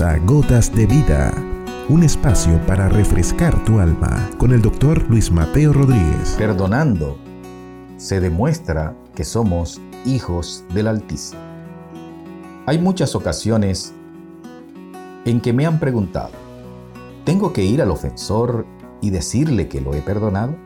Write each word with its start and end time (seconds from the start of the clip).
A 0.00 0.18
Gotas 0.18 0.74
de 0.74 0.84
Vida, 0.84 1.32
un 1.88 2.02
espacio 2.02 2.60
para 2.66 2.86
refrescar 2.88 3.64
tu 3.64 3.78
alma 3.78 4.28
con 4.36 4.52
el 4.52 4.60
doctor 4.60 5.08
Luis 5.08 5.30
Mateo 5.30 5.72
Rodríguez. 5.72 6.34
Perdonando 6.36 7.16
se 7.96 8.20
demuestra 8.20 8.94
que 9.14 9.24
somos 9.24 9.80
hijos 10.04 10.64
del 10.74 10.88
Altísimo. 10.88 11.40
Hay 12.66 12.78
muchas 12.78 13.14
ocasiones 13.14 13.94
en 15.24 15.40
que 15.40 15.54
me 15.54 15.64
han 15.64 15.80
preguntado, 15.80 16.32
¿tengo 17.24 17.54
que 17.54 17.64
ir 17.64 17.80
al 17.80 17.90
ofensor 17.90 18.66
y 19.00 19.08
decirle 19.08 19.66
que 19.66 19.80
lo 19.80 19.94
he 19.94 20.02
perdonado? 20.02 20.56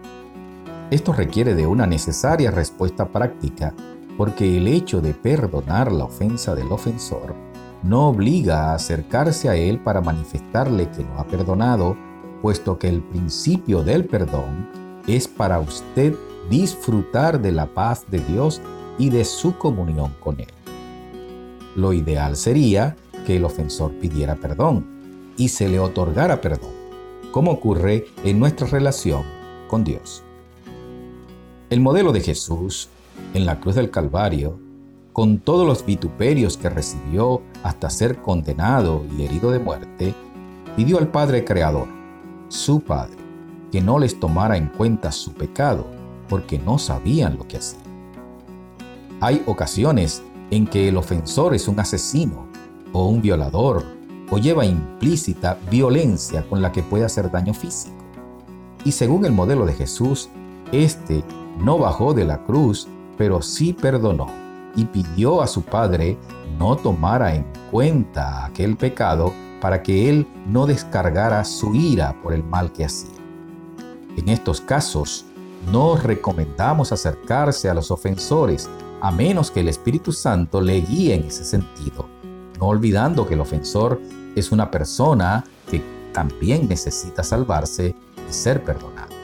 Esto 0.90 1.12
requiere 1.12 1.54
de 1.54 1.68
una 1.68 1.86
necesaria 1.86 2.50
respuesta 2.50 3.12
práctica 3.12 3.74
porque 4.16 4.56
el 4.56 4.66
hecho 4.66 5.00
de 5.00 5.14
perdonar 5.14 5.92
la 5.92 6.06
ofensa 6.06 6.56
del 6.56 6.72
ofensor 6.72 7.49
no 7.82 8.08
obliga 8.08 8.70
a 8.70 8.74
acercarse 8.74 9.48
a 9.48 9.56
Él 9.56 9.78
para 9.78 10.00
manifestarle 10.00 10.90
que 10.90 11.02
lo 11.02 11.18
ha 11.18 11.26
perdonado, 11.26 11.96
puesto 12.42 12.78
que 12.78 12.88
el 12.88 13.02
principio 13.02 13.82
del 13.82 14.04
perdón 14.04 14.68
es 15.06 15.28
para 15.28 15.60
usted 15.60 16.14
disfrutar 16.48 17.40
de 17.40 17.52
la 17.52 17.66
paz 17.66 18.04
de 18.10 18.20
Dios 18.20 18.60
y 18.98 19.10
de 19.10 19.24
su 19.24 19.56
comunión 19.56 20.14
con 20.20 20.40
Él. 20.40 20.48
Lo 21.76 21.92
ideal 21.92 22.36
sería 22.36 22.96
que 23.26 23.36
el 23.36 23.44
ofensor 23.44 23.92
pidiera 23.92 24.36
perdón 24.36 25.32
y 25.36 25.48
se 25.48 25.68
le 25.68 25.78
otorgara 25.78 26.40
perdón, 26.40 26.72
como 27.32 27.52
ocurre 27.52 28.06
en 28.24 28.38
nuestra 28.38 28.66
relación 28.66 29.22
con 29.68 29.84
Dios. 29.84 30.22
El 31.70 31.80
modelo 31.80 32.12
de 32.12 32.20
Jesús 32.20 32.88
en 33.32 33.46
la 33.46 33.60
cruz 33.60 33.76
del 33.76 33.90
Calvario 33.90 34.58
con 35.12 35.38
todos 35.38 35.66
los 35.66 35.84
vituperios 35.84 36.56
que 36.56 36.70
recibió 36.70 37.42
hasta 37.62 37.90
ser 37.90 38.18
condenado 38.22 39.04
y 39.16 39.24
herido 39.24 39.50
de 39.50 39.58
muerte, 39.58 40.14
pidió 40.76 40.98
al 40.98 41.08
Padre 41.08 41.44
Creador, 41.44 41.88
su 42.48 42.80
Padre, 42.80 43.16
que 43.72 43.80
no 43.80 43.98
les 43.98 44.18
tomara 44.20 44.56
en 44.56 44.68
cuenta 44.68 45.10
su 45.10 45.32
pecado, 45.32 45.86
porque 46.28 46.58
no 46.58 46.78
sabían 46.78 47.36
lo 47.36 47.46
que 47.46 47.56
hacían. 47.56 47.82
Hay 49.20 49.42
ocasiones 49.46 50.22
en 50.50 50.66
que 50.66 50.88
el 50.88 50.96
ofensor 50.96 51.54
es 51.54 51.66
un 51.68 51.80
asesino 51.80 52.46
o 52.92 53.08
un 53.08 53.20
violador 53.20 53.84
o 54.30 54.38
lleva 54.38 54.64
implícita 54.64 55.58
violencia 55.70 56.48
con 56.48 56.62
la 56.62 56.70
que 56.70 56.82
puede 56.82 57.04
hacer 57.04 57.30
daño 57.30 57.52
físico. 57.52 57.96
Y 58.84 58.92
según 58.92 59.24
el 59.24 59.32
modelo 59.32 59.66
de 59.66 59.74
Jesús, 59.74 60.28
éste 60.72 61.24
no 61.58 61.78
bajó 61.78 62.14
de 62.14 62.24
la 62.24 62.44
cruz, 62.44 62.88
pero 63.18 63.42
sí 63.42 63.72
perdonó 63.72 64.39
y 64.76 64.84
pidió 64.84 65.42
a 65.42 65.46
su 65.46 65.62
padre 65.62 66.18
no 66.58 66.76
tomara 66.76 67.34
en 67.34 67.46
cuenta 67.70 68.44
aquel 68.44 68.76
pecado 68.76 69.32
para 69.60 69.82
que 69.82 70.08
él 70.08 70.26
no 70.46 70.66
descargara 70.66 71.44
su 71.44 71.74
ira 71.74 72.16
por 72.22 72.32
el 72.32 72.42
mal 72.42 72.72
que 72.72 72.84
hacía. 72.84 73.10
En 74.16 74.28
estos 74.28 74.60
casos, 74.60 75.24
no 75.70 75.96
recomendamos 75.96 76.92
acercarse 76.92 77.68
a 77.68 77.74
los 77.74 77.90
ofensores 77.90 78.68
a 79.00 79.10
menos 79.10 79.50
que 79.50 79.60
el 79.60 79.68
Espíritu 79.68 80.12
Santo 80.12 80.60
le 80.60 80.80
guíe 80.80 81.14
en 81.14 81.24
ese 81.24 81.44
sentido, 81.44 82.06
no 82.58 82.66
olvidando 82.66 83.26
que 83.26 83.34
el 83.34 83.40
ofensor 83.40 84.00
es 84.34 84.52
una 84.52 84.70
persona 84.70 85.44
que 85.70 85.82
también 86.12 86.68
necesita 86.68 87.22
salvarse 87.22 87.94
y 88.28 88.32
ser 88.32 88.64
perdonado. 88.64 89.14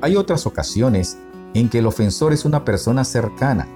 Hay 0.00 0.16
otras 0.16 0.46
ocasiones 0.46 1.18
en 1.58 1.70
que 1.70 1.78
el 1.78 1.86
ofensor 1.86 2.34
es 2.34 2.44
una 2.44 2.64
persona 2.64 3.02
cercana, 3.02 3.66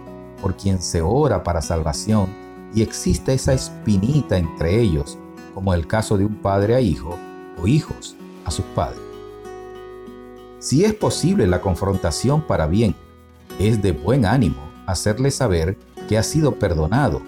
por 0.42 0.54
quien 0.54 0.82
se 0.82 1.00
ora 1.00 1.42
para 1.42 1.62
salvación 1.62 2.28
y 2.74 2.82
existe 2.82 3.32
esa 3.32 3.54
espinita 3.54 4.36
entre 4.36 4.80
ellos, 4.80 5.18
como 5.54 5.72
el 5.72 5.86
caso 5.86 6.18
de 6.18 6.26
un 6.26 6.36
padre 6.36 6.74
a 6.74 6.80
hijo 6.80 7.16
o 7.60 7.66
hijos 7.66 8.16
a 8.44 8.50
sus 8.50 8.64
padres. 8.66 9.00
Si 10.58 10.84
es 10.84 10.92
posible 10.92 11.46
la 11.46 11.62
confrontación 11.62 12.42
para 12.42 12.66
bien, 12.66 12.94
es 13.58 13.80
de 13.80 13.92
buen 13.92 14.26
ánimo 14.26 14.60
hacerle 14.86 15.30
saber 15.30 15.78
que 16.06 16.18
ha 16.18 16.22
sido 16.22 16.58
perdonado, 16.58 17.22